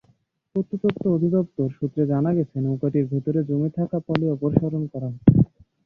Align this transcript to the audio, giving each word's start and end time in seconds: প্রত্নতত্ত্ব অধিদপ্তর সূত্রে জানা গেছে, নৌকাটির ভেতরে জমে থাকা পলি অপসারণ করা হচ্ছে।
প্রত্নতত্ত্ব 0.51 1.05
অধিদপ্তর 1.09 1.67
সূত্রে 1.77 2.03
জানা 2.07 2.31
গেছে, 2.33 2.55
নৌকাটির 2.59 3.05
ভেতরে 3.05 3.39
জমে 3.43 3.69
থাকা 3.77 3.97
পলি 4.07 4.25
অপসারণ 4.29 4.83
করা 4.93 5.07
হচ্ছে। 5.07 5.31